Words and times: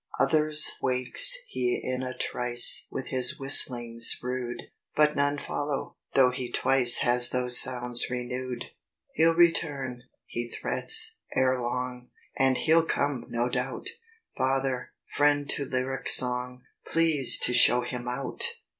"Others 0.19 0.71
wakes 0.81 1.37
he 1.47 1.79
in 1.83 2.01
a 2.01 2.17
trice 2.17 2.87
With 2.89 3.09
his 3.09 3.39
whistlings 3.39 4.17
rude; 4.23 4.63
But 4.95 5.15
none 5.15 5.37
follow, 5.37 5.95
though 6.15 6.31
he 6.31 6.49
twice 6.51 6.97
Has 7.01 7.29
those 7.29 7.59
sounds 7.59 8.09
renewed. 8.09 8.65
"He'll 9.13 9.35
return, 9.35 10.01
he 10.25 10.47
threats, 10.49 11.17
ere 11.35 11.61
long, 11.61 12.09
And 12.35 12.57
he'll 12.57 12.81
come 12.83 13.27
no 13.29 13.47
doubt! 13.47 13.89
Father, 14.35 14.91
friend 15.15 15.47
to 15.51 15.65
lyric 15.65 16.09
song, 16.09 16.63
Please 16.91 17.37
to 17.37 17.53
show 17.53 17.81
him 17.81 18.07
out!" 18.07 18.43